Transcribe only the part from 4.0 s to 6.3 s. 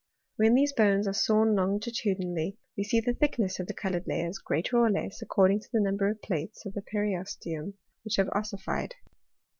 layers, greater or less, according to the number of